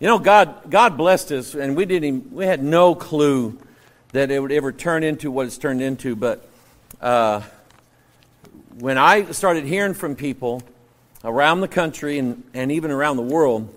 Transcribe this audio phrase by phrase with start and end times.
[0.00, 2.04] You know, God, God blessed us, and we didn't.
[2.04, 3.58] Even, we had no clue
[4.12, 6.16] that it would ever turn into what it's turned into.
[6.16, 6.48] But
[7.02, 7.42] uh,
[8.78, 10.62] when I started hearing from people
[11.22, 13.74] around the country and, and even around the world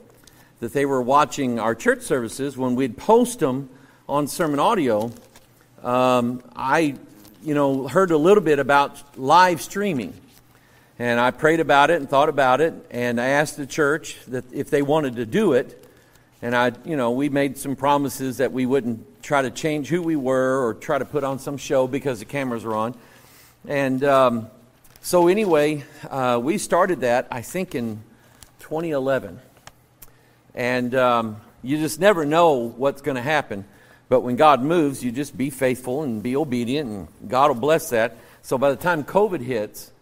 [0.61, 3.69] that they were watching our church services when we'd post them
[4.07, 5.11] on sermon audio,
[5.83, 6.95] um, I,
[7.43, 10.13] you know, heard a little bit about live streaming.
[10.97, 14.45] And I prayed about it and thought about it, and I asked the church that
[14.53, 15.81] if they wanted to do it.
[16.43, 20.01] And I, you know, we made some promises that we wouldn't try to change who
[20.01, 22.95] we were or try to put on some show because the cameras are on.
[23.65, 24.47] And um,
[24.99, 28.03] so, anyway, uh, we started that, I think, in
[28.59, 29.39] 2011.
[30.53, 33.63] And um, you just never know what's going to happen.
[34.09, 37.89] But when God moves, you just be faithful and be obedient, and God will bless
[37.91, 38.17] that.
[38.41, 39.93] So, by the time COVID hits,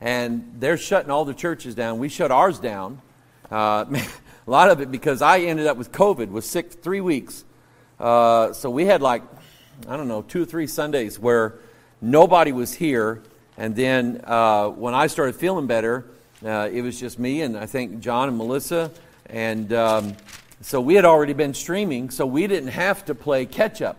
[0.00, 3.00] and they're shutting all the churches down, we shut ours down.
[3.48, 3.84] Uh,
[4.46, 7.44] A lot of it because I ended up with COVID, was sick three weeks.
[7.98, 9.22] Uh, so we had like,
[9.88, 11.54] I don't know, two or three Sundays where
[12.02, 13.22] nobody was here.
[13.56, 16.04] And then uh, when I started feeling better,
[16.44, 18.90] uh, it was just me and I think John and Melissa.
[19.26, 20.14] And um,
[20.60, 23.96] so we had already been streaming, so we didn't have to play catch up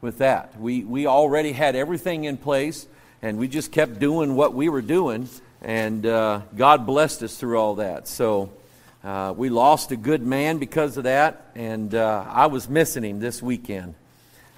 [0.00, 0.58] with that.
[0.60, 2.88] We, we already had everything in place,
[3.22, 5.28] and we just kept doing what we were doing.
[5.62, 8.08] And uh, God blessed us through all that.
[8.08, 8.50] So
[9.06, 13.20] uh, we lost a good man because of that, and uh, I was missing him
[13.20, 13.94] this weekend.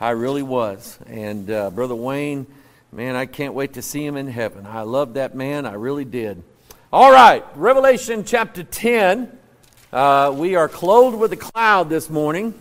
[0.01, 0.99] I really was.
[1.07, 2.47] And uh, Brother Wayne,
[2.91, 4.65] man, I can't wait to see him in heaven.
[4.65, 5.67] I love that man.
[5.67, 6.43] I really did.
[6.91, 9.39] All right, Revelation chapter 10.
[9.93, 12.55] Uh, we are clothed with a cloud this morning.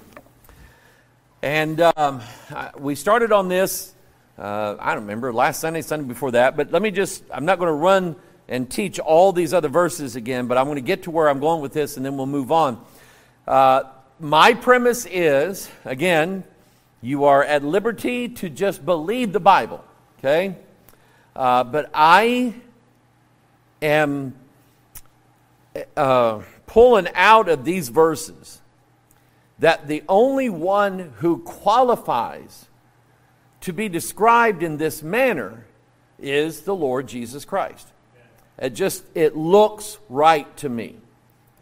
[1.41, 2.21] And um,
[2.77, 3.93] we started on this,
[4.37, 6.57] uh, I don't remember, last Sunday, Sunday before that.
[6.57, 8.17] But let me just, I'm not going to run
[8.47, 11.39] and teach all these other verses again, but I'm going to get to where I'm
[11.39, 12.83] going with this and then we'll move on.
[13.47, 13.83] Uh,
[14.19, 16.43] my premise is, again,
[17.01, 19.83] you are at liberty to just believe the Bible,
[20.19, 20.55] okay?
[21.35, 22.55] Uh, but I
[23.81, 24.33] am
[25.95, 28.61] uh, pulling out of these verses
[29.59, 32.67] that the only one who qualifies
[33.61, 35.65] to be described in this manner
[36.19, 37.87] is the Lord Jesus Christ.
[38.59, 40.97] It just, it looks right to me.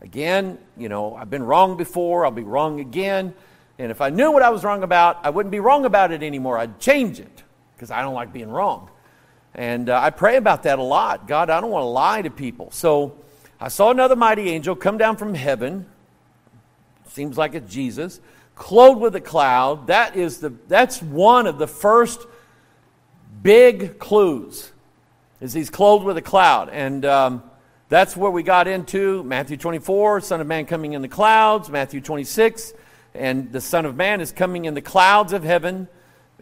[0.01, 3.33] Again, you know, I've been wrong before, I'll be wrong again.
[3.77, 6.23] And if I knew what I was wrong about, I wouldn't be wrong about it
[6.23, 6.57] anymore.
[6.57, 7.43] I'd change it
[7.75, 8.89] because I don't like being wrong.
[9.53, 11.27] And uh, I pray about that a lot.
[11.27, 12.71] God, I don't want to lie to people.
[12.71, 13.17] So
[13.59, 15.85] I saw another mighty angel come down from heaven.
[17.09, 18.19] Seems like it's Jesus,
[18.55, 19.87] clothed with a cloud.
[19.87, 22.21] That is the, that's one of the first
[23.41, 24.71] big clues
[25.41, 26.69] is he's clothed with a cloud.
[26.69, 27.43] And um,
[27.89, 32.01] that's where we got into Matthew 24, Son of Man coming in the clouds, Matthew
[32.01, 32.73] 26,
[33.13, 35.87] and the Son of Man is coming in the clouds of heaven.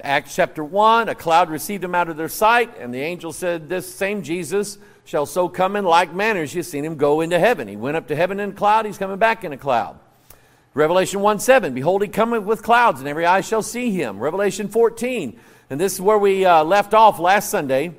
[0.02, 3.70] Acts chapter 1, a cloud received him out of their sight, and the angel said,
[3.70, 7.38] This same Jesus shall so come in like manner as you've seen him go into
[7.38, 7.68] heaven.
[7.68, 10.00] He went up to heaven in a cloud, he's coming back in a cloud.
[10.74, 14.20] Revelation 1 7, behold, he cometh with clouds, and every eye shall see him.
[14.20, 15.40] Revelation 14,
[15.70, 17.94] and this is where we uh, left off last Sunday.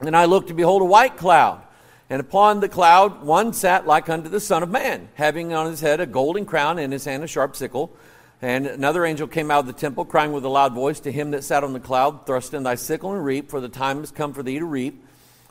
[0.00, 1.62] And I looked, and behold, a white cloud.
[2.08, 5.80] And upon the cloud one sat like unto the Son of Man, having on his
[5.80, 7.96] head a golden crown, and in his hand a sharp sickle.
[8.42, 11.30] And another angel came out of the temple, crying with a loud voice to him
[11.30, 14.10] that sat on the cloud, Thrust in thy sickle and reap, for the time has
[14.10, 15.02] come for thee to reap.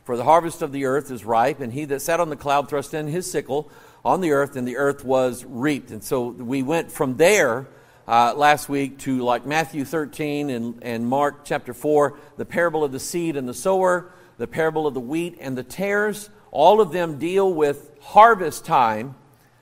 [0.05, 1.59] For the harvest of the earth is ripe.
[1.59, 3.71] And he that sat on the cloud thrust in his sickle
[4.05, 5.89] on the earth, and the earth was reaped.
[5.89, 7.67] And so we went from there
[8.07, 12.91] uh, last week to like Matthew 13 and, and Mark chapter 4, the parable of
[12.91, 16.91] the seed and the sower the parable of the wheat and the tares, all of
[16.91, 19.15] them deal with harvest time.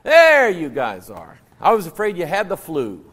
[0.04, 1.40] There you guys are.
[1.62, 3.06] I was afraid you had the flu.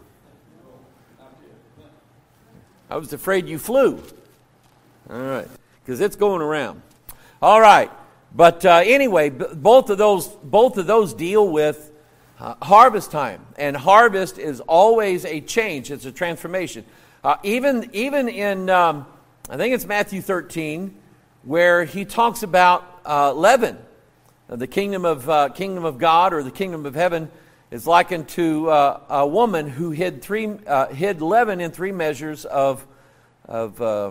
[2.88, 4.02] I was afraid you flew.
[5.08, 5.48] All right,
[5.82, 6.82] because it's going around.
[7.40, 7.90] All right,
[8.34, 11.92] but uh, anyway, both of those both of those deal with
[12.38, 15.90] uh, harvest time, and harvest is always a change.
[15.90, 16.84] It's a transformation.
[17.22, 19.06] Uh, even even in um,
[19.48, 20.96] I think it's Matthew thirteen
[21.42, 23.78] where he talks about uh, leaven.
[24.48, 27.30] The kingdom of, uh, kingdom of God or the kingdom of heaven
[27.70, 32.44] is likened to uh, a woman who hid, three, uh, hid leaven in three measures
[32.44, 32.84] of,
[33.44, 34.10] of uh,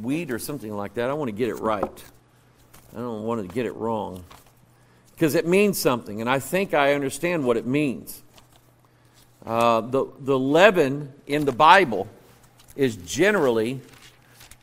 [0.00, 1.10] wheat or something like that.
[1.10, 2.04] I want to get it right.
[2.94, 4.24] I don't want to get it wrong.
[5.12, 8.22] Because it means something, and I think I understand what it means.
[9.44, 12.08] Uh, the, the leaven in the Bible
[12.76, 13.80] is generally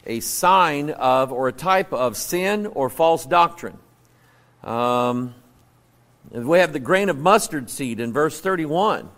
[0.05, 3.77] a sign of or a type of sin or false doctrine.
[4.63, 5.35] Um,
[6.31, 9.09] We have the grain of mustard seed in verse 31.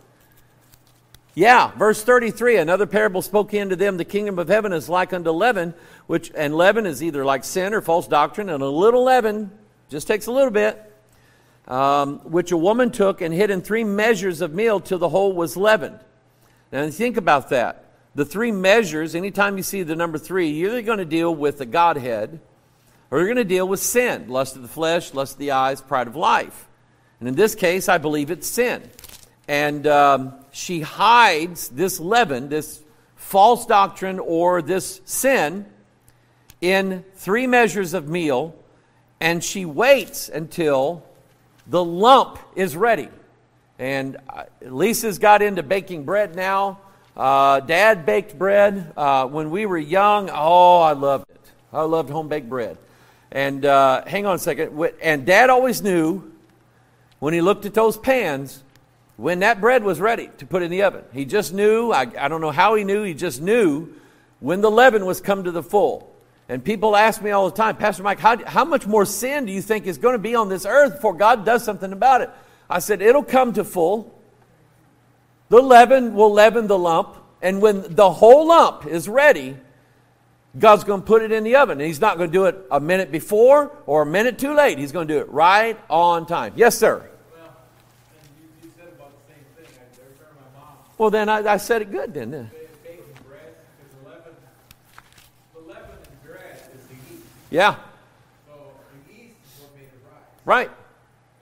[1.36, 5.32] Yeah, verse 33, another parable spoke unto them, the kingdom of heaven is like unto
[5.32, 5.74] leaven,
[6.06, 9.50] which, and leaven is either like sin or false doctrine, and a little leaven,
[9.90, 10.80] just takes a little bit,
[11.68, 15.34] um, which a woman took and hid in three measures of meal till the whole
[15.34, 16.00] was leavened.
[16.72, 17.83] Now think about that.
[18.16, 21.58] The three measures, anytime you see the number three, you're either going to deal with
[21.58, 22.40] the Godhead,
[23.10, 25.82] or you're going to deal with sin, lust of the flesh, lust of the eyes,
[25.82, 26.68] pride of life.
[27.20, 28.84] And in this case, I believe it's sin.
[29.48, 32.82] And um, she hides this leaven, this
[33.16, 35.66] false doctrine, or this sin
[36.62, 38.56] in three measures of meal,
[39.20, 41.04] and she waits until
[41.66, 43.10] the lump is ready.
[43.80, 46.80] And uh, Lisa's got into baking bread now.
[47.16, 50.30] Uh, Dad baked bread uh, when we were young.
[50.32, 51.52] Oh, I loved it.
[51.72, 52.78] I loved home baked bread.
[53.32, 54.94] And uh, hang on a second.
[55.02, 56.32] And Dad always knew
[57.20, 58.64] when he looked at those pans
[59.16, 61.04] when that bread was ready to put in the oven.
[61.14, 63.94] He just knew, I, I don't know how he knew, he just knew
[64.40, 66.14] when the leaven was come to the full.
[66.50, 69.52] And people ask me all the time, Pastor Mike, how, how much more sin do
[69.52, 72.30] you think is going to be on this earth before God does something about it?
[72.70, 74.20] I said, it'll come to full.
[75.54, 77.16] The leaven will leaven the lump.
[77.40, 79.56] And when the whole lump is ready,
[80.58, 81.80] God's going to put it in the oven.
[81.80, 84.80] And He's not going to do it a minute before or a minute too late.
[84.80, 86.54] He's going to do it right on time.
[86.56, 87.08] Yes, sir.
[90.98, 92.50] Well, then I, I said it good, didn't I?
[97.52, 97.76] Yeah.
[98.48, 100.26] So the yeast is what made it rise.
[100.46, 100.72] Right.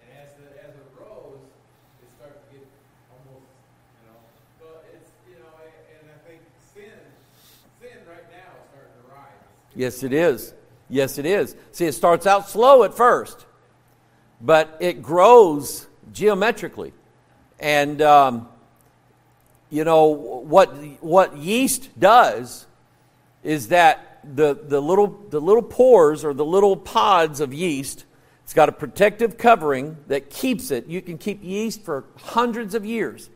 [0.04, 1.40] And as, the, as it rose,
[2.04, 2.68] it started to get
[3.16, 3.48] almost,
[3.96, 4.20] you know.
[4.60, 6.44] So it's, you know, and I think
[6.76, 7.00] sin,
[7.80, 9.40] sin right now is starting to rise.
[9.76, 10.54] Yes, it is.
[10.90, 11.56] Yes, it is.
[11.72, 13.46] See, it starts out slow at first,
[14.42, 16.94] but it grows geometrically.
[17.60, 18.50] And, um,
[19.70, 22.66] you know, what, what yeast does
[23.44, 28.06] is that the, the, little, the little pores or the little pods of yeast,
[28.44, 30.88] it's got a protective covering that keeps it.
[30.88, 33.30] You can keep yeast for hundreds of years.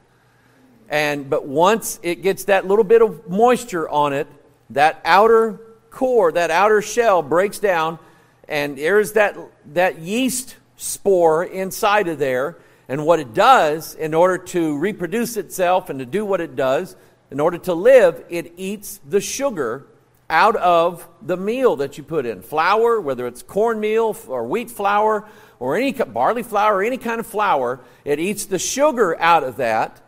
[0.90, 4.28] And, but once it gets that little bit of moisture on it,
[4.72, 5.60] that outer
[5.95, 7.97] core, that outer shell breaks down,
[8.47, 9.36] and there's that,
[9.74, 12.57] that yeast spore inside of there.
[12.88, 16.95] And what it does, in order to reproduce itself and to do what it does,
[17.31, 19.88] in order to live, it eats the sugar
[20.30, 22.44] out of the meal that you put in.
[22.44, 25.27] Flour, whether it's cornmeal or wheat flour
[25.59, 29.57] or any barley flour or any kind of flour, it eats the sugar out of
[29.57, 30.01] that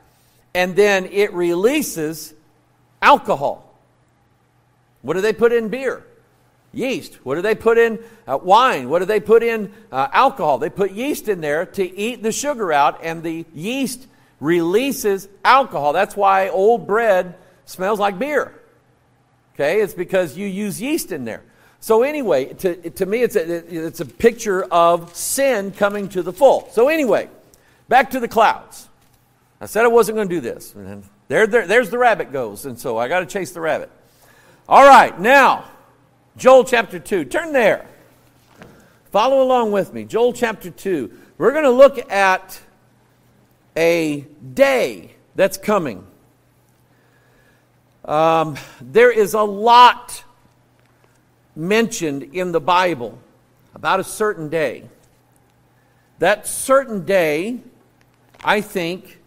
[0.58, 2.34] and then it releases
[3.00, 3.67] alcohol.
[5.02, 6.04] What do they put in beer?
[6.74, 7.16] Yeast.
[7.26, 8.90] What do they put in uh, wine?
[8.90, 10.58] What do they put in uh, alcohol?
[10.58, 14.08] They put yeast in there to eat the sugar out, and the yeast
[14.40, 15.94] releases alcohol.
[15.94, 17.36] That's why old bread
[17.66, 18.54] smells like beer.
[19.56, 21.42] Okay, it's because you use yeast in there.
[21.80, 26.34] So anyway, to, to me, it's a, it's a picture of sin coming to the
[26.34, 26.70] full.
[26.72, 27.30] So anyway,
[27.88, 28.88] back to the clouds.
[29.60, 30.76] I said I wasn't going to do this.
[30.76, 33.90] And there, there, there's the rabbit goes, and so I got to chase the rabbit.
[34.70, 35.64] All right, now,
[36.36, 37.24] Joel chapter 2.
[37.24, 37.86] Turn there.
[39.12, 40.04] Follow along with me.
[40.04, 41.10] Joel chapter 2.
[41.38, 42.60] We're going to look at
[43.78, 46.06] a day that's coming.
[48.04, 50.26] Um, there is a lot
[51.56, 53.18] mentioned in the Bible
[53.74, 54.84] about a certain day.
[56.20, 57.62] That certain day,
[58.44, 59.20] I think,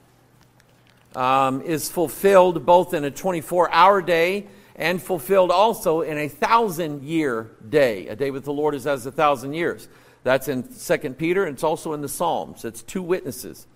[1.17, 4.47] um, is fulfilled both in a 24 hour day
[4.81, 8.09] and fulfilled also in a thousand year day.
[8.09, 9.89] A day with the Lord is as a thousand years.
[10.25, 12.65] That's in 2 Peter, and it's also in the Psalms.
[12.65, 13.67] It's two witnesses.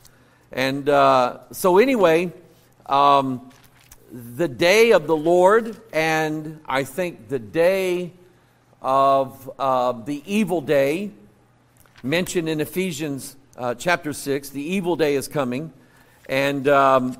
[0.50, 2.32] And uh, so, anyway,
[2.86, 3.50] um,
[4.10, 8.12] the day of the Lord, and I think the day
[8.80, 11.10] of uh, the evil day,
[12.02, 15.70] mentioned in Ephesians uh, chapter 6, the evil day is coming.
[16.30, 17.18] And um,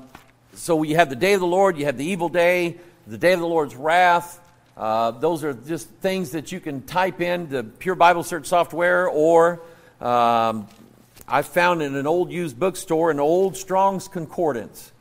[0.55, 2.77] so you have the day of the Lord, you have the evil day,
[3.07, 4.39] the day of the Lord's wrath.
[4.75, 9.07] Uh, those are just things that you can type in the Pure Bible Search software,
[9.07, 9.61] or
[10.01, 10.67] um,
[11.27, 14.91] I found in an old used bookstore an old Strong's Concordance.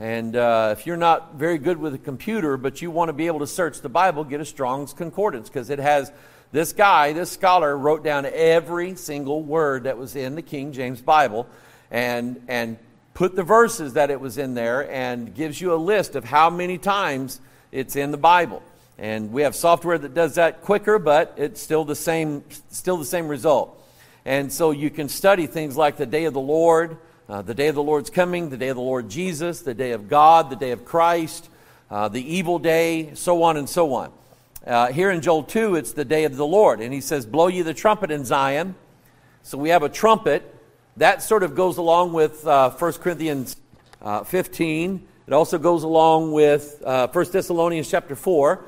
[0.00, 3.26] And uh, if you're not very good with a computer, but you want to be
[3.28, 6.10] able to search the Bible, get a Strong's Concordance because it has
[6.50, 11.00] this guy, this scholar, wrote down every single word that was in the King James
[11.00, 11.46] Bible
[11.90, 12.78] and, and
[13.14, 16.50] put the verses that it was in there and gives you a list of how
[16.50, 17.40] many times
[17.72, 18.62] it's in the Bible.
[18.98, 23.04] And we have software that does that quicker, but it's still the same, still the
[23.04, 23.80] same result.
[24.24, 26.96] And so you can study things like the day of the Lord,
[27.28, 29.92] uh, the day of the Lord's coming, the day of the Lord Jesus, the day
[29.92, 31.48] of God, the day of Christ,
[31.90, 34.12] uh, the evil day, so on and so on.
[34.66, 36.80] Uh, here in Joel 2, it's the day of the Lord.
[36.80, 38.74] And he says, Blow ye the trumpet in Zion.
[39.42, 40.53] So we have a trumpet.
[40.96, 43.56] That sort of goes along with uh, 1 Corinthians
[44.00, 45.08] uh, 15.
[45.26, 48.64] It also goes along with uh, 1 Thessalonians chapter 4.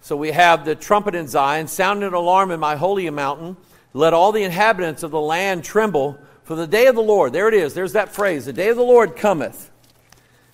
[0.00, 3.56] So we have the trumpet in Zion, sound an alarm in my holy mountain.
[3.92, 7.46] Let all the inhabitants of the land tremble, for the day of the Lord, there
[7.48, 9.70] it is, there's that phrase, the day of the Lord cometh.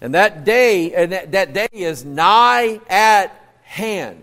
[0.00, 4.22] And that day, and that, that day is nigh at hand.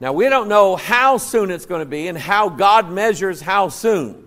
[0.00, 3.68] Now, we don't know how soon it's going to be and how God measures how
[3.68, 4.25] soon.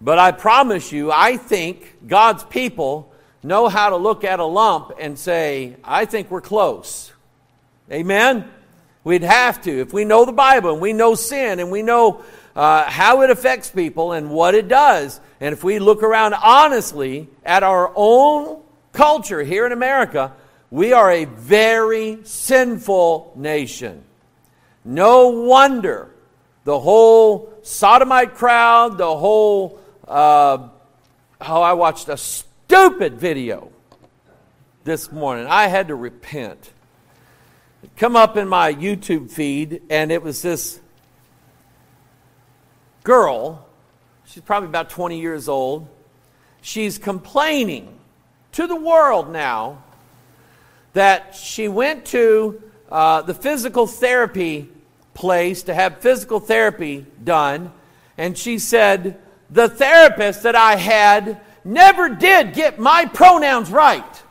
[0.00, 4.92] But I promise you, I think God's people know how to look at a lump
[4.98, 7.12] and say, I think we're close.
[7.90, 8.50] Amen?
[9.04, 9.80] We'd have to.
[9.80, 12.22] If we know the Bible and we know sin and we know
[12.54, 17.28] uh, how it affects people and what it does, and if we look around honestly
[17.44, 20.32] at our own culture here in America,
[20.70, 24.04] we are a very sinful nation.
[24.84, 26.10] No wonder
[26.64, 29.80] the whole sodomite crowd, the whole,
[30.10, 30.68] uh,
[31.40, 33.70] oh, I watched a stupid video
[34.82, 35.46] this morning.
[35.46, 36.72] I had to repent.
[37.84, 40.80] It come up in my YouTube feed, and it was this
[43.04, 43.64] girl.
[44.26, 45.88] She's probably about 20 years old.
[46.60, 47.96] She's complaining
[48.52, 49.84] to the world now
[50.92, 54.68] that she went to uh, the physical therapy
[55.14, 57.72] place to have physical therapy done,
[58.18, 64.22] and she said, The therapist that I had never did get my pronouns right.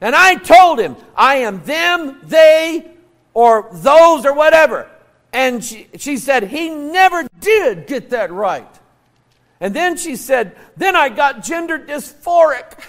[0.00, 2.90] And I told him, I am them, they,
[3.34, 4.90] or those, or whatever.
[5.32, 8.68] And she, she said, He never did get that right.
[9.60, 12.82] And then she said, Then I got gender dysphoric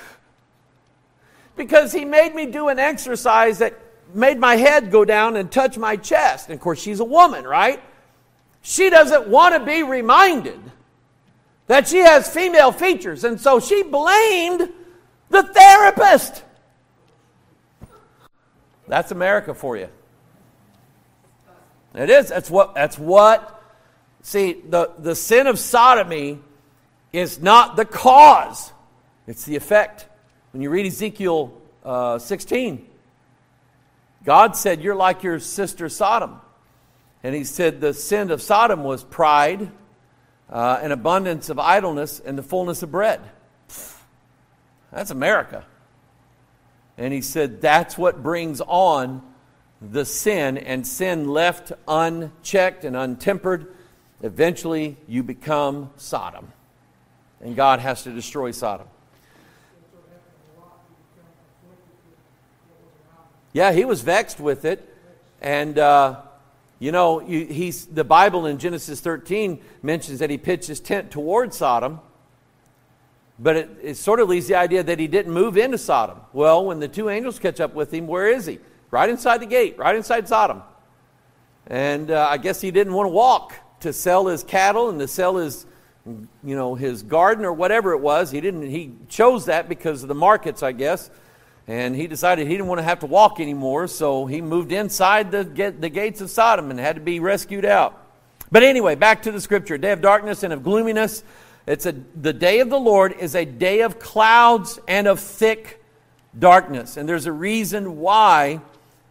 [1.55, 3.77] because he made me do an exercise that
[4.13, 6.49] made my head go down and touch my chest.
[6.49, 7.81] And of course, she's a woman, right?
[8.61, 10.59] She doesn't want to be reminded
[11.67, 13.23] that she has female features.
[13.23, 14.69] And so she blamed
[15.29, 16.43] the therapist.
[18.87, 19.87] That's America for you.
[21.95, 22.29] It is.
[22.29, 23.61] That's what, that's what,
[24.21, 26.39] see, the, the sin of sodomy
[27.11, 28.71] is not the cause,
[29.27, 30.07] it's the effect.
[30.51, 31.53] When you read Ezekiel
[31.83, 32.85] uh, 16,
[34.23, 36.39] God said, You're like your sister Sodom.
[37.23, 39.69] And he said, The sin of Sodom was pride,
[40.49, 43.21] uh, an abundance of idleness, and the fullness of bread.
[44.91, 45.65] That's America.
[46.97, 49.21] And he said, That's what brings on
[49.81, 53.73] the sin, and sin left unchecked and untempered.
[54.21, 56.51] Eventually, you become Sodom.
[57.39, 58.87] And God has to destroy Sodom.
[63.53, 64.87] Yeah, he was vexed with it.
[65.41, 66.21] And, uh,
[66.81, 71.53] you know, he's, the Bible in Genesis 13 mentions that he pitched his tent toward
[71.53, 71.99] Sodom.
[73.37, 76.21] But it, it, sort of leaves the idea that he didn't move into Sodom.
[76.33, 78.57] Well, when the two angels catch up with him, where is he?
[78.89, 80.63] Right inside the gate, right inside Sodom.
[81.67, 85.07] And uh, I guess he didn't want to walk to sell his cattle and to
[85.07, 85.67] sell his,
[86.43, 88.31] you know, his garden or whatever it was.
[88.31, 88.63] He didn't.
[88.63, 91.11] He chose that because of the markets, I guess.
[91.67, 95.31] And he decided he didn't want to have to walk anymore, so he moved inside
[95.31, 97.97] the, the gates of Sodom and had to be rescued out.
[98.51, 99.77] But anyway, back to the scripture.
[99.77, 101.23] Day of darkness and of gloominess.
[101.67, 105.81] It's a, the day of the Lord is a day of clouds and of thick
[106.37, 106.97] darkness.
[106.97, 108.61] And there's a reason why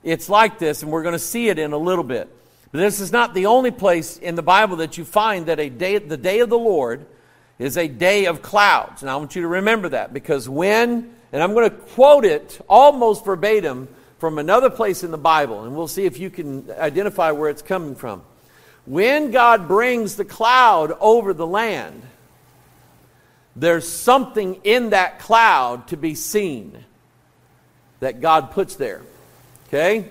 [0.02, 2.28] it's like this, and we're going to see it in a little bit.
[2.72, 5.68] But this is not the only place in the Bible that you find that a
[5.68, 7.06] day, the day of the Lord
[7.58, 9.02] is a day of clouds.
[9.02, 12.60] And I want you to remember that because when and I'm going to quote it
[12.68, 17.30] almost verbatim from another place in the Bible, and we'll see if you can identify
[17.30, 18.22] where it's coming from.
[18.84, 22.02] When God brings the cloud over the land,
[23.56, 26.84] there's something in that cloud to be seen
[28.00, 29.02] that God puts there.
[29.68, 30.10] Okay?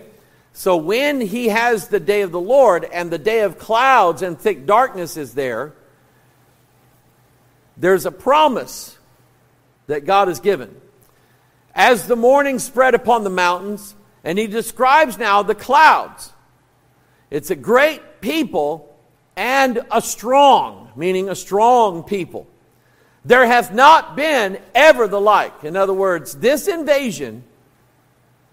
[0.53, 4.39] So when he has the day of the Lord and the day of clouds and
[4.39, 5.73] thick darkness is there,
[7.77, 8.97] there's a promise
[9.88, 10.75] that God has given
[11.79, 13.95] as the morning spread upon the mountains,
[14.25, 16.33] and he describes now the clouds.
[17.31, 18.93] It's a great people
[19.38, 22.48] and a strong, meaning a strong people.
[23.24, 25.63] There hath not been ever the like.
[25.63, 27.45] In other words, this invasion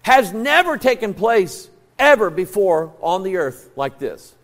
[0.03, 1.69] has never taken place
[1.99, 4.35] ever before on the earth like this.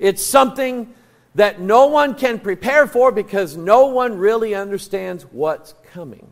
[0.00, 0.92] It's something
[1.36, 6.26] that no one can prepare for because no one really understands what's coming.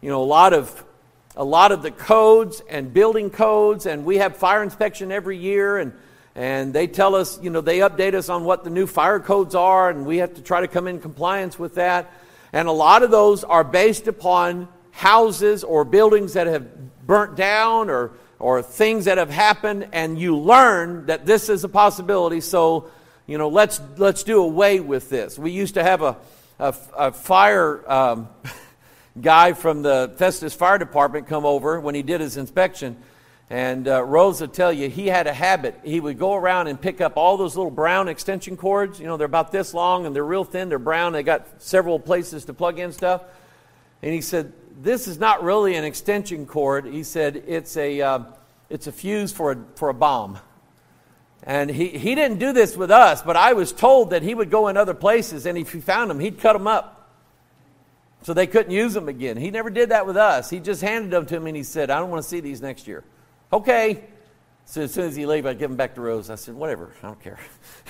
[0.00, 0.84] You know, a lot of
[1.36, 5.78] a lot of the codes and building codes, and we have fire inspection every year,
[5.78, 5.92] and
[6.34, 9.54] and they tell us, you know, they update us on what the new fire codes
[9.54, 12.12] are, and we have to try to come in compliance with that.
[12.52, 17.90] And a lot of those are based upon houses or buildings that have burnt down
[17.90, 22.40] or or things that have happened, and you learn that this is a possibility.
[22.40, 22.90] So
[23.26, 25.38] you know, let's, let's do away with this.
[25.38, 26.16] We used to have a,
[26.60, 28.28] a, a fire um,
[29.20, 32.96] guy from the Festus Fire Department come over when he did his inspection.
[33.48, 35.78] And uh, Rose will tell you, he had a habit.
[35.84, 38.98] He would go around and pick up all those little brown extension cords.
[38.98, 42.00] You know, they're about this long and they're real thin, they're brown, they got several
[42.00, 43.22] places to plug in stuff.
[44.02, 46.86] And he said, This is not really an extension cord.
[46.86, 48.18] He said, It's a, uh,
[48.68, 50.38] it's a fuse for a, for a bomb.
[51.44, 54.50] And he, he didn't do this with us, but I was told that he would
[54.50, 56.95] go in other places and if he found them, he'd cut them up
[58.26, 59.36] so they couldn't use them again.
[59.36, 60.50] He never did that with us.
[60.50, 62.60] He just handed them to me and he said, I don't want to see these
[62.60, 63.04] next year.
[63.52, 64.02] Okay.
[64.64, 66.28] So as soon as he left, I give them back to Rose.
[66.28, 67.38] I said, whatever, I don't care.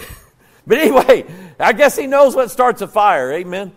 [0.67, 1.25] but anyway,
[1.59, 3.33] I guess he knows what starts a fire.
[3.33, 3.73] Amen.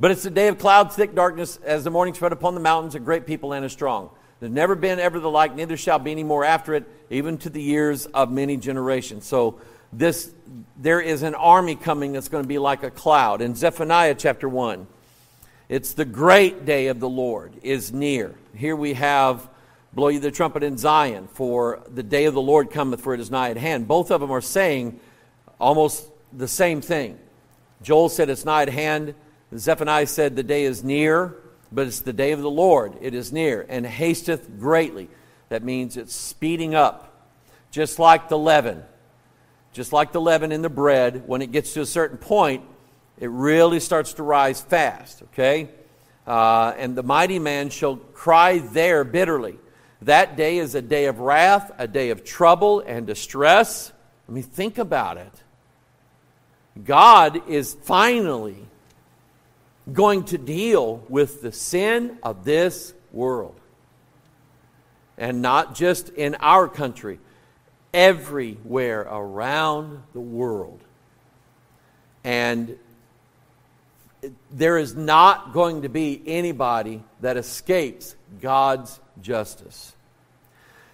[0.00, 2.96] But it's a day of clouds, thick darkness, as the morning spread upon the mountains,
[2.96, 4.10] a great people and a strong.
[4.40, 7.50] There's never been ever the like, neither shall be any more after it, even to
[7.50, 9.26] the years of many generations.
[9.26, 9.60] So
[9.92, 10.34] this
[10.76, 13.42] there is an army coming that's going to be like a cloud.
[13.42, 14.88] In Zephaniah chapter 1,
[15.70, 18.34] it's the great day of the Lord is near.
[18.54, 19.48] Here we have
[19.94, 23.20] blow you the trumpet in Zion, for the day of the Lord cometh, for it
[23.20, 23.88] is nigh at hand.
[23.88, 25.00] Both of them are saying
[25.58, 27.18] almost the same thing.
[27.80, 29.14] Joel said it's nigh at hand.
[29.56, 31.36] Zephaniah said the day is near
[31.72, 32.94] but it's the day of the Lord.
[33.00, 35.08] It is near and hasteth greatly.
[35.48, 37.28] That means it's speeding up,
[37.70, 38.82] just like the leaven.
[39.72, 42.64] Just like the leaven in the bread, when it gets to a certain point,
[43.20, 45.68] it really starts to rise fast, okay?
[46.26, 49.58] Uh, and the mighty man shall cry there bitterly.
[50.02, 53.92] That day is a day of wrath, a day of trouble and distress.
[54.26, 55.32] I mean, think about it.
[56.82, 58.56] God is finally
[59.92, 63.60] going to deal with the sin of this world.
[65.18, 67.18] And not just in our country,
[67.92, 70.80] everywhere around the world.
[72.24, 72.78] And
[74.50, 79.94] there is not going to be anybody that escapes God's justice.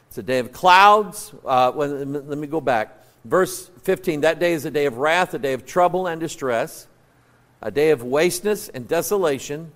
[0.08, 1.32] It's a day of clouds.
[1.44, 3.02] Uh, let me go back.
[3.24, 6.86] Verse 15 that day is a day of wrath, a day of trouble and distress
[7.62, 9.72] a day of wasteness and desolation,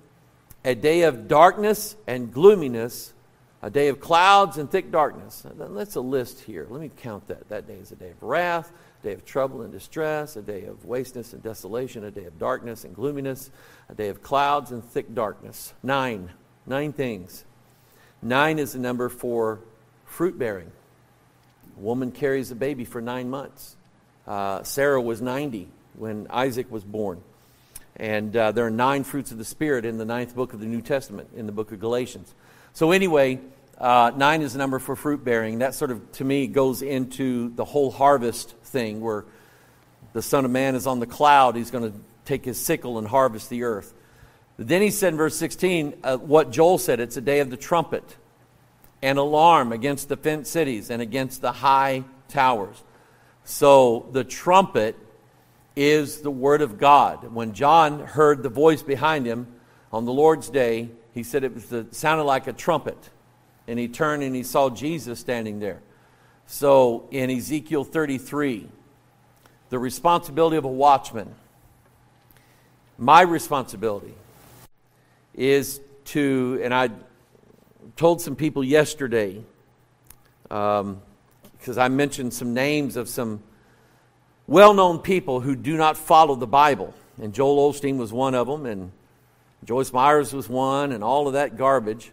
[0.65, 3.13] a day of darkness and gloominess,
[3.63, 5.45] a day of clouds and thick darkness.
[5.57, 6.67] That's a list here.
[6.69, 7.49] Let me count that.
[7.49, 10.65] That day is a day of wrath, a day of trouble and distress, a day
[10.65, 13.51] of wasteness and desolation, a day of darkness and gloominess,
[13.89, 15.73] a day of clouds and thick darkness.
[15.83, 16.31] Nine.
[16.67, 17.45] Nine things.
[18.23, 19.61] Nine is the number for
[20.05, 20.71] fruit bearing.
[21.77, 23.77] A woman carries a baby for nine months.
[24.27, 27.23] Uh, Sarah was 90 when Isaac was born.
[27.97, 30.67] And uh, there are nine fruits of the Spirit in the ninth book of the
[30.67, 32.35] New Testament, in the book of Galatians.
[32.73, 33.41] So, anyway,
[33.81, 35.61] uh, nine is the number for fruit bearing.
[35.61, 39.25] That sort of, to me, goes into the whole harvest thing where
[40.13, 41.57] the Son of Man is on the cloud.
[41.57, 43.95] He's going to take his sickle and harvest the earth.
[44.59, 47.57] Then he said in verse 16 uh, what Joel said it's a day of the
[47.57, 48.05] trumpet,
[49.01, 52.83] an alarm against the fenced cities and against the high towers.
[53.45, 54.97] So the trumpet
[55.75, 57.33] is the Word of God.
[57.33, 59.47] When John heard the voice behind him
[59.91, 62.99] on the Lord's day, he said it, was the, sounded like a trumpet.
[63.67, 65.81] And he turned and he saw Jesus standing there.
[66.47, 68.69] So in Ezekiel 33,
[69.69, 71.35] the responsibility of a watchman,
[72.99, 74.15] my responsibility
[75.35, 76.91] is to, and I
[77.97, 79.45] told some people yesterday,
[80.43, 81.03] because um,
[81.79, 83.43] I mentioned some names of some
[84.47, 86.93] well known people who do not follow the Bible.
[87.23, 88.91] And Joel Osteen was one of them, and
[89.65, 92.11] Joyce Myers was one, and all of that garbage.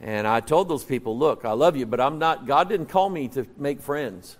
[0.00, 3.08] And I told those people, look, I love you, but I'm not, God didn't call
[3.08, 4.36] me to make friends.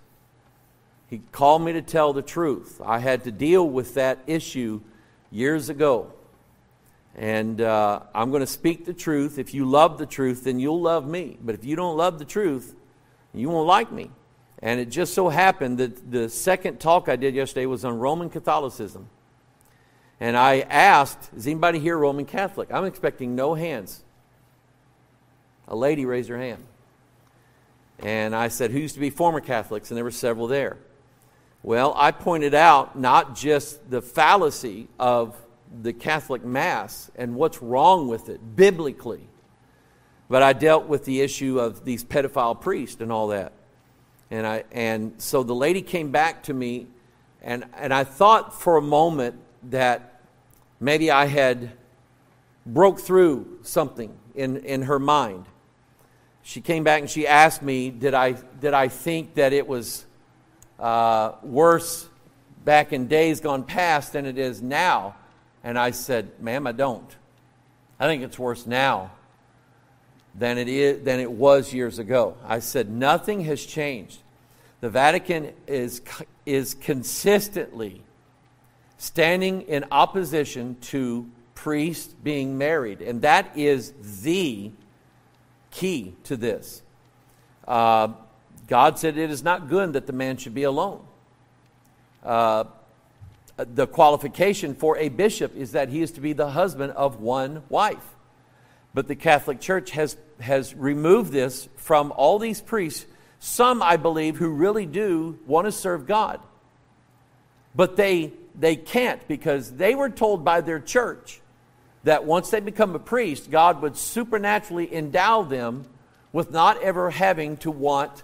[1.09, 2.81] He called me to tell the truth.
[2.85, 4.81] I had to deal with that issue
[5.31, 6.11] years ago.
[7.15, 9.39] And uh, I'm going to speak the truth.
[9.39, 11.37] If you love the truth, then you'll love me.
[11.41, 12.75] But if you don't love the truth,
[13.33, 14.11] you won't like me.
[14.59, 18.29] And it just so happened that the second talk I did yesterday was on Roman
[18.29, 19.09] Catholicism.
[20.19, 22.69] And I asked, is anybody here Roman Catholic?
[22.71, 24.03] I'm expecting no hands.
[25.67, 26.63] A lady raised her hand.
[27.99, 29.89] And I said, who used to be former Catholics?
[29.89, 30.77] And there were several there.
[31.63, 35.35] Well, I pointed out not just the fallacy of
[35.81, 39.27] the Catholic Mass and what's wrong with it biblically,
[40.29, 43.53] but I dealt with the issue of these pedophile priests and all that.
[44.29, 46.87] And, I, and so the lady came back to me,
[47.41, 50.21] and, and I thought for a moment that
[50.79, 51.71] maybe I had
[52.65, 55.45] broke through something in, in her mind.
[56.47, 60.05] She came back and she asked me, Did I, did I think that it was
[60.79, 62.07] uh, worse
[62.63, 65.17] back in days gone past than it is now?
[65.61, 67.13] And I said, Ma'am, I don't.
[67.99, 69.11] I think it's worse now
[70.35, 72.37] than it, is, than it was years ago.
[72.45, 74.19] I said, Nothing has changed.
[74.79, 76.01] The Vatican is,
[76.45, 78.01] is consistently
[78.97, 83.01] standing in opposition to priests being married.
[83.01, 83.91] And that is
[84.23, 84.71] the
[85.71, 86.81] key to this.
[87.67, 88.09] Uh,
[88.67, 91.05] God said it is not good that the man should be alone.
[92.23, 92.65] Uh,
[93.57, 97.63] the qualification for a bishop is that he is to be the husband of one
[97.69, 98.15] wife.
[98.93, 103.05] But the Catholic Church has, has removed this from all these priests,
[103.39, 106.39] some, I believe, who really do want to serve God.
[107.75, 111.41] But they, they can't because they were told by their church
[112.07, 115.83] that once they become a priest, God would supernaturally endow them
[116.31, 118.23] with not ever having to want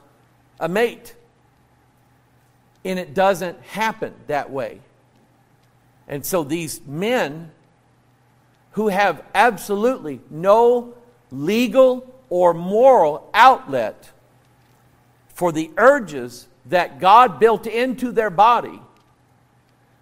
[0.57, 1.13] a mate.
[2.85, 4.79] And it doesn't happen that way.
[6.07, 7.51] And so these men
[8.71, 10.93] who have absolutely no
[11.29, 14.11] legal or moral outlet
[15.27, 18.79] for the urges that God built into their body,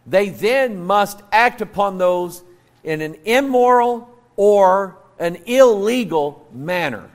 [0.05, 2.43] they then must act upon those
[2.83, 7.09] in an immoral or an illegal manner.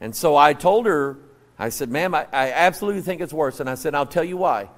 [0.00, 1.16] And so I told her,
[1.58, 3.58] I said, ma'am, I, I, absolutely think it's worse.
[3.58, 4.68] And I said, I'll tell you why.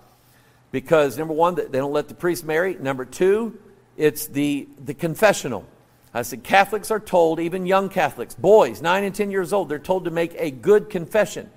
[0.73, 2.75] Because number one, they don't let the priest marry.
[2.75, 3.59] Number two,
[3.97, 5.67] it's the, the confessional.
[6.15, 9.79] I said, Catholics are told, even young Catholics, boys, 9 and 10 years old, they're
[9.79, 11.51] told to make a good confession,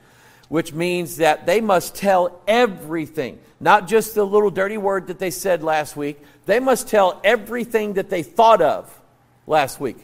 [0.54, 5.32] which means that they must tell everything, not just the little dirty word that they
[5.32, 6.22] said last week.
[6.46, 9.02] They must tell everything that they thought of
[9.48, 9.98] last week.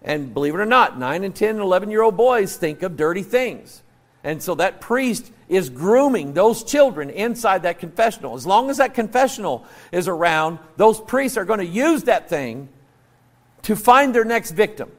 [0.00, 2.96] And believe it or not, 9 and 10 and 11 year old boys think of
[2.96, 3.82] dirty things.
[4.22, 8.36] And so that priest is grooming those children inside that confessional.
[8.36, 12.68] As long as that confessional is around, those priests are going to use that thing
[13.62, 14.92] to find their next victim.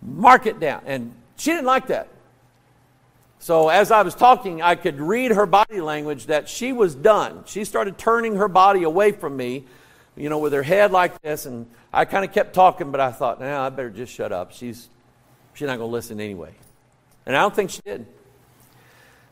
[0.00, 0.80] Mark it down.
[0.86, 2.08] And she didn't like that.
[3.42, 7.42] So as I was talking, I could read her body language that she was done.
[7.44, 9.64] She started turning her body away from me,
[10.16, 11.44] you know, with her head like this.
[11.44, 14.32] And I kind of kept talking, but I thought, now nah, I better just shut
[14.32, 14.52] up.
[14.52, 14.88] She's,
[15.54, 16.54] she's not going to listen anyway.
[17.26, 18.06] And I don't think she did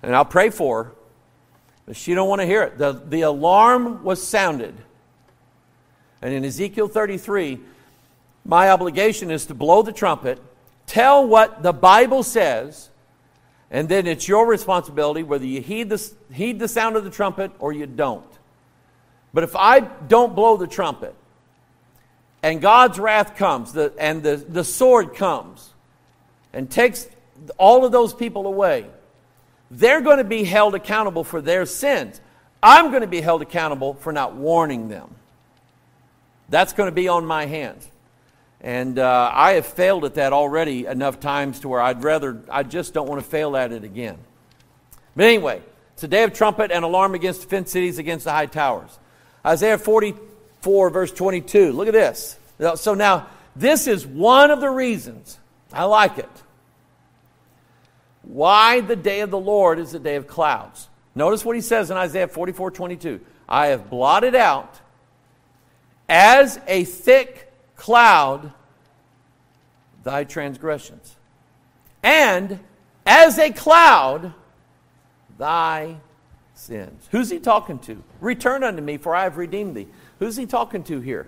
[0.03, 0.92] and I'll pray for her,
[1.87, 2.79] but she don't want to hear it.
[2.79, 4.75] The, the alarm was sounded.
[6.23, 7.61] And in Ezekiel 33,
[8.44, 10.40] my obligation is to blow the trumpet,
[10.87, 12.90] tell what the Bible says,
[13.70, 17.52] and then it's your responsibility whether you heed the, heed the sound of the trumpet
[17.59, 18.24] or you don't.
[19.33, 21.14] But if I don't blow the trumpet,
[22.42, 25.70] and God's wrath comes, the, and the, the sword comes,
[26.52, 27.06] and takes
[27.59, 28.87] all of those people away,
[29.70, 32.20] they're going to be held accountable for their sins.
[32.62, 35.14] I'm going to be held accountable for not warning them.
[36.48, 37.88] That's going to be on my hands.
[38.61, 42.62] And uh, I have failed at that already enough times to where I'd rather, I
[42.62, 44.18] just don't want to fail at it again.
[45.16, 45.62] But anyway,
[45.94, 48.99] it's a day of trumpet and alarm against defense cities, against the high towers.
[49.44, 51.73] Isaiah 44, verse 22.
[51.73, 52.38] Look at this.
[52.77, 55.38] So now, this is one of the reasons
[55.73, 56.29] I like it
[58.23, 60.88] why the day of the Lord is the day of clouds.
[61.14, 63.20] Notice what he says in Isaiah 44 22.
[63.49, 64.79] I have blotted out
[66.09, 67.49] as a thick
[67.80, 68.52] cloud
[70.04, 71.16] thy transgressions,
[72.02, 72.60] and
[73.06, 74.34] as a cloud
[75.38, 75.96] thy
[76.54, 77.08] sins.
[77.10, 78.02] Who's he talking to?
[78.20, 79.88] Return unto me, for I have redeemed thee.
[80.18, 81.26] Who's he talking to here?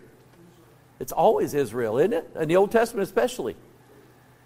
[1.00, 2.30] It's always Israel, isn't it?
[2.38, 3.56] In the Old Testament, especially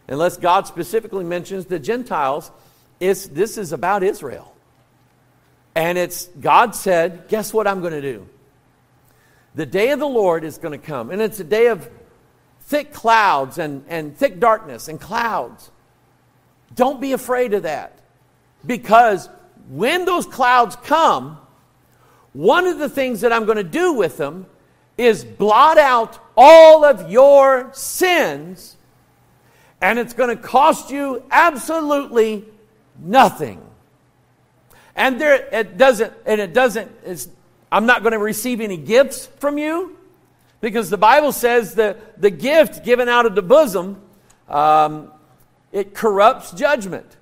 [0.07, 2.53] unless God specifically mentions the Gentiles,
[3.01, 4.55] it's, this is about Israel.
[5.75, 8.29] And it's God said, guess what I'm going to do?
[9.57, 11.11] The day of the Lord is going to come.
[11.11, 11.89] And it's a day of
[12.67, 15.71] thick clouds and, and thick darkness and clouds.
[16.75, 17.99] Don't be afraid of that.
[18.65, 19.29] Because
[19.69, 21.39] when those clouds come,
[22.33, 24.47] one of the things that I'm going to do with them
[24.99, 28.77] is blot out all of your sins
[29.81, 32.45] and it's going to cost you absolutely
[32.99, 33.61] nothing.
[34.97, 36.91] And there it doesn't, and it doesn't,
[37.71, 39.96] I'm not going to receive any gifts from you
[40.61, 44.01] because the Bible says that the gift given out of the bosom,
[44.49, 45.13] um,
[45.73, 47.17] it corrupts judgment.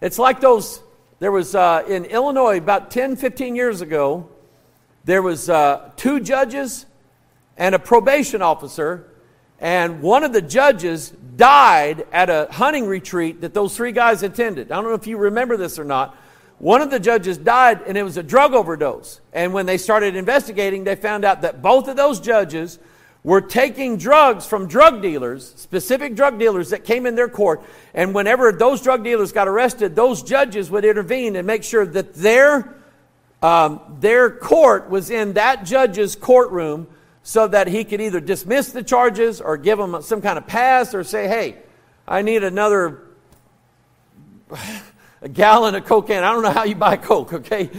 [0.00, 0.82] It's like those,
[1.18, 4.28] there was uh, in Illinois about 10, 15 years ago,
[5.04, 6.86] there was uh, two judges
[7.56, 9.08] and a probation officer,
[9.58, 14.70] and one of the judges died at a hunting retreat that those three guys attended.
[14.70, 16.16] I don't know if you remember this or not.
[16.62, 19.20] One of the judges died, and it was a drug overdose.
[19.32, 22.78] And when they started investigating, they found out that both of those judges
[23.24, 27.64] were taking drugs from drug dealers, specific drug dealers that came in their court.
[27.94, 32.14] And whenever those drug dealers got arrested, those judges would intervene and make sure that
[32.14, 32.76] their,
[33.42, 36.86] um, their court was in that judge's courtroom
[37.24, 40.94] so that he could either dismiss the charges or give them some kind of pass
[40.94, 41.56] or say, hey,
[42.06, 43.02] I need another
[45.22, 46.24] a gallon of Coke cocaine.
[46.24, 47.70] I don't know how you buy coke, okay?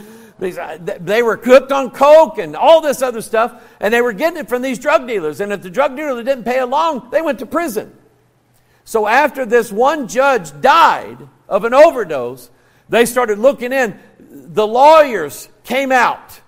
[0.41, 4.39] Uh, they were cooked on coke and all this other stuff, and they were getting
[4.39, 5.39] it from these drug dealers.
[5.39, 7.95] And if the drug dealer didn't pay along, they went to prison.
[8.83, 12.49] So after this one judge died of an overdose,
[12.89, 13.97] they started looking in.
[14.19, 16.41] The lawyers came out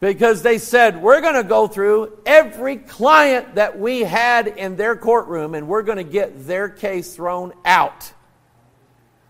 [0.00, 4.96] because they said, We're going to go through every client that we had in their
[4.96, 8.12] courtroom and we're going to get their case thrown out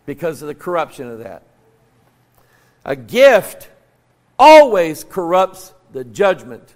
[0.07, 1.43] because of the corruption of that.
[2.85, 3.71] A gift
[4.39, 6.75] always corrupts the judgment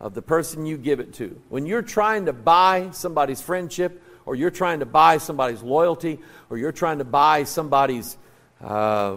[0.00, 1.40] of the person you give it to.
[1.48, 6.18] When you're trying to buy somebody's friendship, or you're trying to buy somebody's loyalty,
[6.50, 8.16] or you're trying to buy somebody's,
[8.62, 9.16] uh,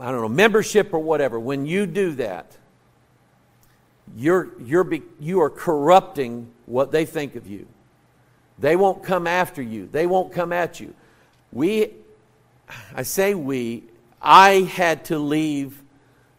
[0.00, 2.56] I don't know, membership or whatever, when you do that,
[4.16, 4.88] you're, you're
[5.20, 7.66] you are corrupting what they think of you.
[8.58, 10.94] They won't come after you, they won't come at you.
[11.52, 11.92] We,
[12.94, 13.84] I say we,
[14.20, 15.82] I had to leave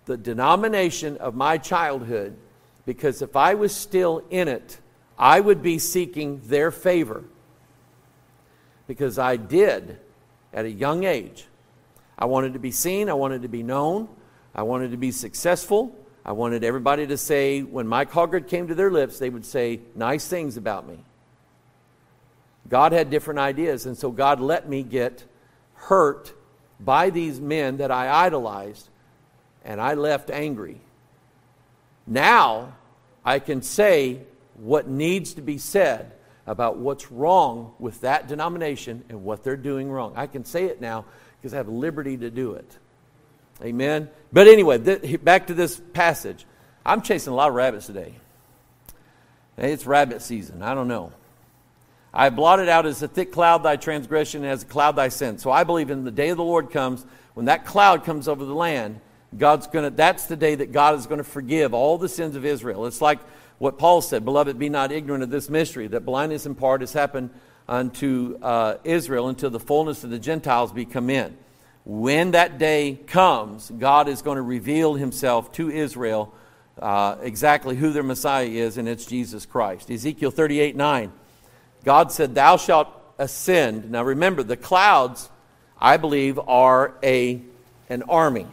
[0.05, 2.35] the denomination of my childhood
[2.85, 4.79] because if I was still in it,
[5.17, 7.23] I would be seeking their favor.
[8.87, 9.99] Because I did
[10.53, 11.45] at a young age.
[12.17, 14.09] I wanted to be seen, I wanted to be known,
[14.55, 15.95] I wanted to be successful.
[16.25, 19.79] I wanted everybody to say, when Mike Hoggard came to their lips, they would say
[19.95, 20.99] nice things about me.
[22.69, 25.25] God had different ideas, and so God let me get
[25.73, 26.33] hurt
[26.79, 28.87] by these men that I idolized,
[29.65, 30.79] and I left angry.
[32.05, 32.75] Now
[33.25, 34.21] I can say
[34.55, 36.11] what needs to be said
[36.47, 40.13] about what's wrong with that denomination and what they're doing wrong.
[40.15, 41.05] I can say it now
[41.39, 42.77] because I have liberty to do it.
[43.61, 44.09] Amen.
[44.31, 46.45] But anyway, th- back to this passage.
[46.85, 48.13] I'm chasing a lot of rabbits today.
[49.57, 50.63] It's rabbit season.
[50.63, 51.11] I don't know.
[52.13, 55.37] I blotted out as a thick cloud thy transgression, and as a cloud thy sin.
[55.37, 58.43] So I believe in the day of the Lord comes, when that cloud comes over
[58.43, 58.99] the land,
[59.37, 62.45] God's gonna that's the day that God is going to forgive all the sins of
[62.45, 62.87] Israel.
[62.87, 63.19] It's like
[63.59, 66.93] what Paul said, Beloved, be not ignorant of this mystery, that blindness in part has
[66.93, 67.29] happened
[67.67, 71.37] unto uh, Israel until the fullness of the Gentiles be come in.
[71.85, 76.33] When that day comes, God is going to reveal himself to Israel
[76.81, 79.91] uh, exactly who their Messiah is, and it's Jesus Christ.
[79.91, 81.11] Ezekiel 38 9.
[81.89, 83.89] God said, Thou shalt ascend.
[83.89, 85.27] Now remember, the clouds,
[85.81, 87.41] I believe, are a,
[87.89, 88.45] an army.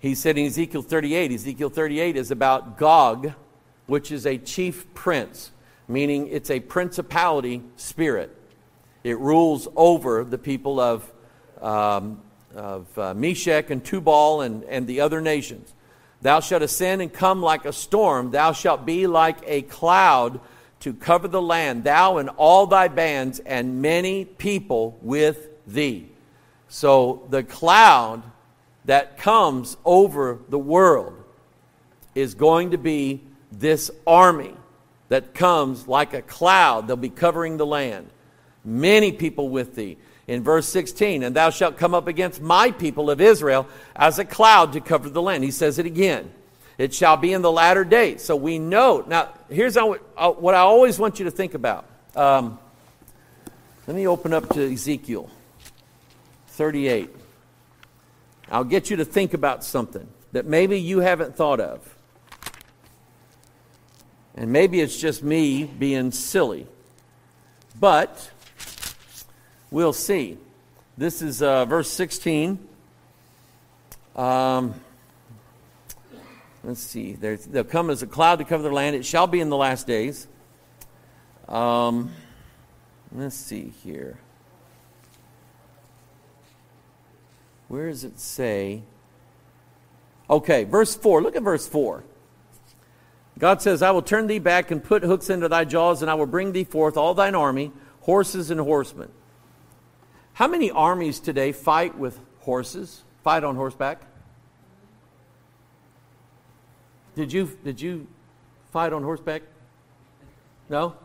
[0.00, 3.34] He said in Ezekiel 38, Ezekiel 38 is about Gog,
[3.86, 5.52] which is a chief prince,
[5.86, 8.36] meaning it's a principality spirit.
[9.04, 11.08] It rules over the people of,
[11.62, 12.20] um,
[12.56, 15.72] of uh, Meshech and Tubal and, and the other nations.
[16.22, 18.32] Thou shalt ascend and come like a storm.
[18.32, 20.40] Thou shalt be like a cloud
[20.80, 26.08] to cover the land, thou and all thy bands, and many people with thee.
[26.68, 28.22] So the cloud
[28.86, 31.14] that comes over the world
[32.14, 34.54] is going to be this army
[35.08, 36.86] that comes like a cloud.
[36.86, 38.08] They'll be covering the land.
[38.64, 39.98] Many people with thee.
[40.26, 43.66] In verse 16, and thou shalt come up against my people of Israel
[43.96, 45.42] as a cloud to cover the land.
[45.42, 46.30] He says it again.
[46.80, 48.22] It shall be in the latter days.
[48.24, 49.04] So we know.
[49.06, 51.84] Now, here's uh, what I always want you to think about.
[52.16, 52.58] Um,
[53.86, 55.28] let me open up to Ezekiel
[56.46, 57.10] 38.
[58.50, 61.96] I'll get you to think about something that maybe you haven't thought of.
[64.34, 66.66] And maybe it's just me being silly.
[67.78, 68.30] But
[69.70, 70.38] we'll see.
[70.96, 72.58] This is uh, verse 16.
[74.16, 74.80] Um,
[76.62, 77.12] Let's see.
[77.14, 78.94] they'll come as a cloud to cover the land.
[78.94, 80.28] It shall be in the last days.
[81.48, 82.12] Um,
[83.12, 84.18] let's see here.
[87.68, 88.82] Where does it say?
[90.28, 91.22] Okay, verse 4.
[91.22, 92.04] Look at verse 4.
[93.38, 96.14] God says, I will turn thee back and put hooks into thy jaws, and I
[96.14, 99.10] will bring thee forth all thine army, horses and horsemen.
[100.34, 104.02] How many armies today fight with horses, fight on horseback?
[107.20, 108.06] Did you, did you
[108.72, 109.42] fight on horseback?
[110.70, 110.96] No?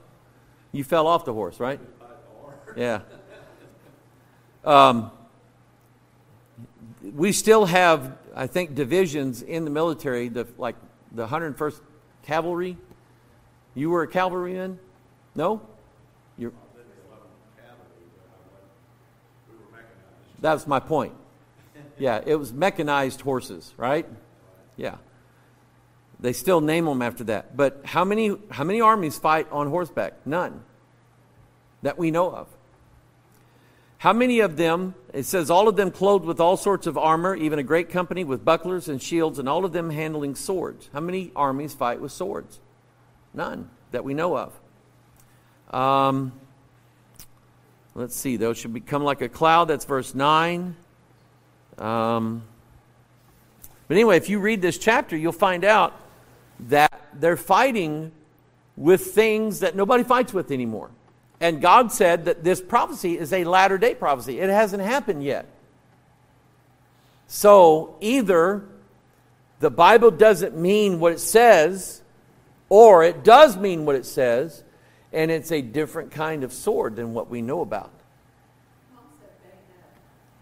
[0.72, 1.78] You fell off the horse, right?
[2.78, 3.02] Yeah.
[4.64, 5.12] Um,
[7.04, 10.78] we still have, I think, divisions in the military, the, like
[11.12, 11.82] the 101st
[12.24, 12.78] Cavalry.
[13.74, 14.80] You were a cavalryman?
[15.36, 15.68] No?
[16.38, 16.54] You're,
[20.40, 21.14] that's my point.
[22.00, 24.08] Yeah, it was mechanized horses, right?
[24.78, 24.96] Yeah.
[26.20, 27.58] They still name them after that.
[27.58, 30.26] But how many, how many armies fight on horseback?
[30.26, 30.64] None
[31.82, 32.48] that we know of.
[34.00, 37.36] How many of them, it says, all of them clothed with all sorts of armor,
[37.36, 40.90] even a great company with bucklers and shields, and all of them handling swords.
[40.94, 42.60] How many armies fight with swords?
[43.34, 44.54] None that we know of.
[45.74, 46.34] Um,
[47.94, 49.66] let's see, those should become like a cloud.
[49.66, 50.76] That's verse 9.
[51.78, 52.44] Um,
[53.88, 55.94] but anyway, if you read this chapter, you'll find out
[56.60, 58.12] that they're fighting
[58.78, 60.90] with things that nobody fights with anymore.
[61.40, 64.40] And God said that this prophecy is a latter day prophecy.
[64.40, 65.46] It hasn't happened yet.
[67.28, 68.66] So either
[69.60, 72.02] the Bible doesn't mean what it says,
[72.70, 74.64] or it does mean what it says,
[75.12, 77.92] and it's a different kind of sword than what we know about.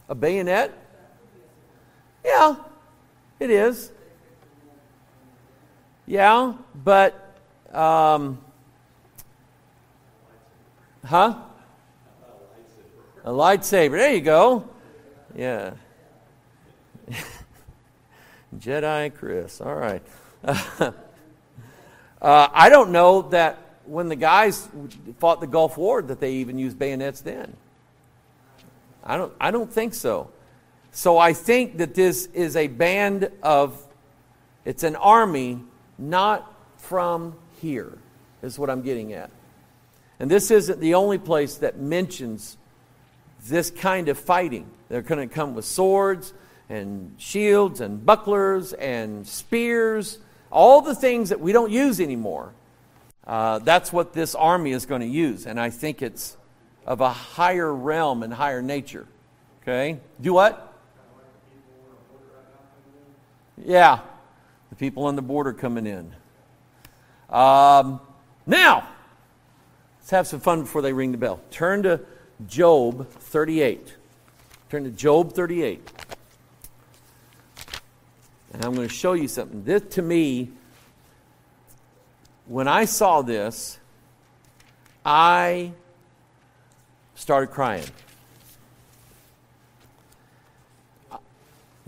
[0.09, 0.77] A bayonet?
[2.25, 2.55] Yeah,
[3.39, 3.91] it is.
[6.05, 7.37] Yeah, but
[7.73, 8.39] um,
[11.05, 11.35] Huh?
[13.25, 13.91] A lightsaber.
[13.91, 14.69] There you go.
[15.35, 15.73] Yeah.
[18.57, 19.59] Jedi Chris.
[19.59, 20.01] All right.
[20.45, 20.91] uh,
[22.21, 24.69] I don't know that when the guys
[25.19, 27.53] fought the Gulf War that they even used bayonets then.
[29.03, 30.29] I don't, I don't think so.
[30.91, 33.85] So I think that this is a band of,
[34.63, 35.59] it's an army
[35.97, 37.97] not from here,
[38.41, 39.29] is what I'm getting at.
[40.19, 42.57] And this isn't the only place that mentions
[43.45, 44.69] this kind of fighting.
[44.89, 46.33] They're going to come with swords
[46.69, 50.19] and shields and bucklers and spears,
[50.51, 52.53] all the things that we don't use anymore.
[53.25, 55.45] Uh, that's what this army is going to use.
[55.45, 56.37] And I think it's
[56.85, 59.07] of a higher realm and higher nature.
[59.61, 59.99] Okay?
[60.21, 60.69] Do what?
[63.63, 63.99] Yeah,
[64.73, 66.11] the people on the border coming in.
[67.29, 68.01] Um,
[68.47, 68.87] now,
[70.03, 71.39] Let's have some fun before they ring the bell.
[71.49, 72.01] Turn to
[72.45, 73.95] Job 38.
[74.69, 75.89] Turn to Job 38.
[78.51, 79.63] And I'm going to show you something.
[79.63, 80.51] This, to me,
[82.47, 83.79] when I saw this,
[85.05, 85.71] I
[87.15, 87.87] started crying.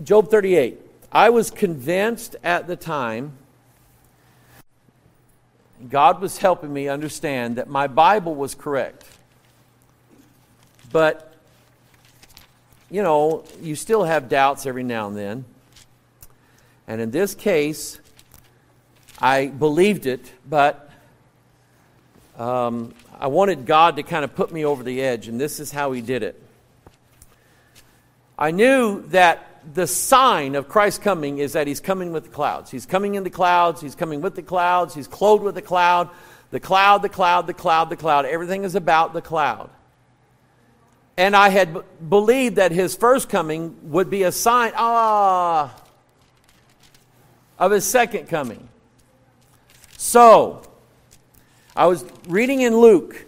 [0.02, 0.85] Job 38.
[1.16, 3.32] I was convinced at the time
[5.88, 9.02] God was helping me understand that my Bible was correct.
[10.92, 11.34] But,
[12.90, 15.44] you know, you still have doubts every now and then.
[16.86, 17.98] And in this case,
[19.18, 20.90] I believed it, but
[22.36, 25.70] um, I wanted God to kind of put me over the edge, and this is
[25.70, 26.38] how He did it.
[28.38, 32.70] I knew that the sign of Christ's coming is that he's coming with the clouds.
[32.70, 36.10] He's coming in the clouds, he's coming with the clouds, he's clothed with the cloud.
[36.50, 38.24] The cloud, the cloud, the cloud, the cloud.
[38.24, 39.68] Everything is about the cloud.
[41.16, 45.74] And I had b- believed that his first coming would be a sign ah,
[47.58, 48.68] of his second coming.
[49.96, 50.62] So,
[51.74, 53.24] I was reading in Luke,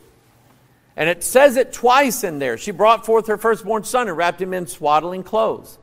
[0.97, 2.57] and it says it twice in there.
[2.57, 5.78] She brought forth her firstborn son and wrapped him in swaddling clothes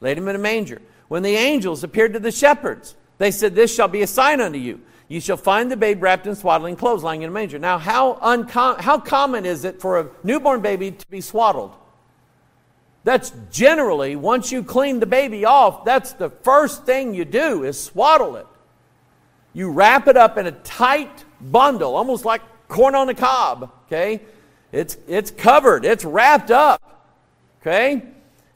[0.00, 0.80] laid him in a manger.
[1.08, 4.58] When the angels appeared to the shepherds, they said, This shall be a sign unto
[4.58, 4.80] you.
[5.08, 7.58] You shall find the babe wrapped in swaddling clothes, lying in a manger.
[7.58, 11.74] Now, how, uncom- how common is it for a newborn baby to be swaddled?
[13.02, 17.82] That's generally, once you clean the baby off, that's the first thing you do is
[17.82, 18.46] swaddle it.
[19.52, 24.20] You wrap it up in a tight bundle, almost like corn on the cob, okay?
[24.70, 27.08] It's, it's covered, it's wrapped up,
[27.60, 28.02] okay?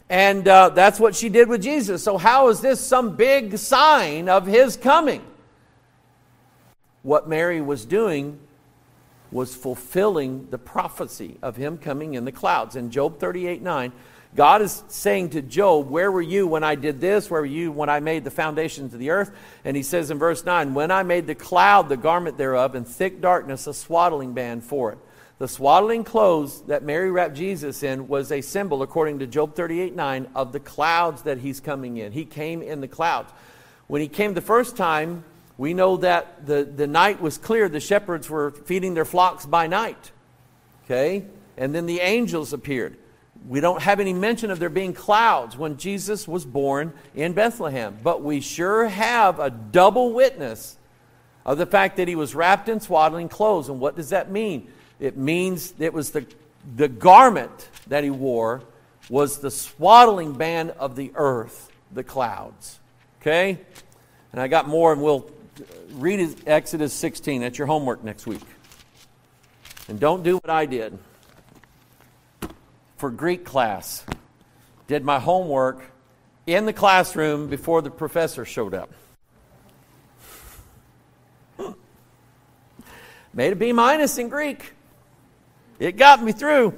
[0.09, 2.03] And uh, that's what she did with Jesus.
[2.03, 5.25] So, how is this some big sign of his coming?
[7.03, 8.39] What Mary was doing
[9.31, 12.77] was fulfilling the prophecy of him coming in the clouds.
[12.77, 13.93] In Job 38 9,
[14.37, 17.31] God is saying to Job, Where were you when I did this?
[17.31, 19.31] Where were you when I made the foundations of the earth?
[19.65, 22.87] And he says in verse 9, When I made the cloud the garment thereof, and
[22.87, 24.99] thick darkness a swaddling band for it.
[25.39, 29.95] The swaddling clothes that Mary wrapped Jesus in was a symbol, according to Job 38
[29.95, 32.13] 9, of the clouds that he's coming in.
[32.13, 33.33] He came in the clouds.
[33.89, 35.25] When he came the first time,
[35.59, 37.69] we know that the, the night was clear.
[37.69, 40.13] The shepherds were feeding their flocks by night.
[40.85, 41.25] Okay?
[41.57, 42.97] And then the angels appeared.
[43.49, 47.99] We don't have any mention of there being clouds when Jesus was born in Bethlehem,
[48.03, 50.79] but we sure have a double witness
[51.45, 53.69] of the fact that he was wrapped in swaddling clothes.
[53.69, 54.73] And what does that mean?
[55.01, 56.27] It means it was the,
[56.77, 58.63] the garment that he wore
[59.09, 62.79] was the swaddling band of the earth, the clouds.
[63.21, 63.59] Okay?
[64.33, 67.43] And I got more, and we'll uh, read Exodus 16.
[67.43, 68.43] That's your homework next week.
[69.89, 70.99] And don't do what I did
[72.97, 74.05] for Greek class.
[74.87, 75.83] Did my homework
[76.47, 78.93] in the classroom before the professor showed up.
[83.33, 84.73] Made a B minus in Greek.
[85.85, 86.75] It got me through.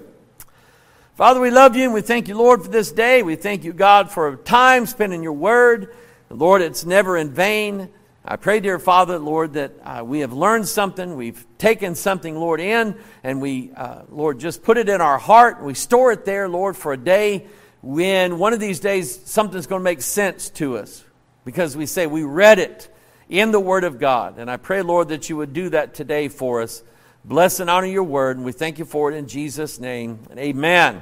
[1.14, 3.22] Father, we love you and we thank you, Lord, for this day.
[3.22, 5.94] We thank you, God, for time spent in your word.
[6.28, 7.88] Lord, it's never in vain.
[8.24, 11.14] I pray, dear Father, Lord, that uh, we have learned something.
[11.14, 15.62] We've taken something, Lord, in, and we, uh, Lord, just put it in our heart.
[15.62, 17.46] We store it there, Lord, for a day
[17.82, 21.04] when one of these days something's going to make sense to us
[21.44, 22.92] because we say we read it
[23.28, 24.38] in the Word of God.
[24.38, 26.82] And I pray, Lord, that you would do that today for us.
[27.26, 30.20] Bless and honor your word, and we thank you for it in Jesus' name.
[30.30, 30.94] And amen.